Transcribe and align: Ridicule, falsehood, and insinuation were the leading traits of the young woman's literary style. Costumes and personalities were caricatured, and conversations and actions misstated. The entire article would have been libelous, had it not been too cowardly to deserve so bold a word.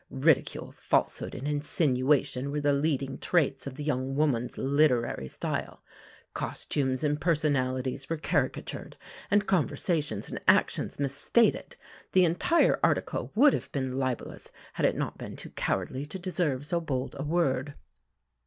Ridicule, 0.09 0.71
falsehood, 0.71 1.35
and 1.35 1.47
insinuation 1.47 2.49
were 2.49 2.59
the 2.59 2.73
leading 2.73 3.19
traits 3.19 3.67
of 3.67 3.75
the 3.75 3.83
young 3.83 4.15
woman's 4.15 4.57
literary 4.57 5.27
style. 5.27 5.83
Costumes 6.33 7.03
and 7.03 7.21
personalities 7.21 8.09
were 8.09 8.17
caricatured, 8.17 8.97
and 9.29 9.45
conversations 9.45 10.27
and 10.27 10.41
actions 10.47 10.97
misstated. 10.99 11.75
The 12.13 12.25
entire 12.25 12.79
article 12.81 13.31
would 13.35 13.53
have 13.53 13.71
been 13.71 13.99
libelous, 13.99 14.49
had 14.73 14.87
it 14.87 14.95
not 14.97 15.19
been 15.19 15.35
too 15.35 15.51
cowardly 15.51 16.07
to 16.07 16.17
deserve 16.17 16.65
so 16.65 16.81
bold 16.81 17.15
a 17.19 17.23
word. 17.23 17.75